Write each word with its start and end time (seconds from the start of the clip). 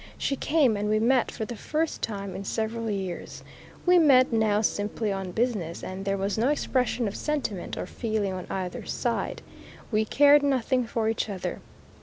She 0.17 0.35
came, 0.35 0.75
and 0.77 0.89
we 0.89 0.97
met 0.97 1.29
for 1.29 1.45
the 1.45 1.55
first 1.55 2.01
time 2.01 2.33
in 2.35 2.43
several 2.43 2.89
years. 2.89 3.43
We 3.85 3.99
met 3.99 4.33
now 4.33 4.61
simply 4.61 5.11
on 5.11 5.31
business, 5.31 5.83
and 5.83 6.05
there 6.05 6.17
was 6.17 6.39
no 6.39 6.49
expression 6.49 7.07
of 7.07 7.15
sentiment 7.15 7.77
or 7.77 7.85
feeling 7.85 8.33
on 8.33 8.47
either 8.49 8.83
side. 8.83 9.43
We 9.91 10.05
cared 10.05 10.41
nothing 10.41 10.85
for 10.87 11.07
each 11.07 11.29
other. 11.29 11.61